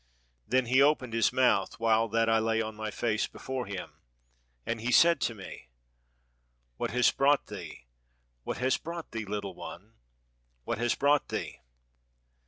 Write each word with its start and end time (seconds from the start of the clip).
"Then 0.47 0.65
he 0.65 0.81
opened 0.81 1.13
his 1.13 1.31
mouth, 1.31 1.79
while 1.79 2.07
that 2.07 2.27
I 2.27 2.39
lay 2.39 2.59
on 2.59 2.73
my 2.73 2.89
face 2.89 3.27
before 3.27 3.67
him, 3.67 4.01
and 4.65 4.81
he 4.81 4.91
said 4.91 5.21
to 5.21 5.35
me, 5.35 5.69
'What 6.77 6.89
has 6.89 7.11
brought 7.11 7.45
thee, 7.45 7.85
what 8.43 8.57
has 8.57 8.77
brought 8.79 9.11
thee, 9.11 9.25
little 9.25 9.53
one, 9.53 9.93
what 10.63 10.79
has 10.79 10.95
brought 10.95 11.29
thee? 11.29 11.59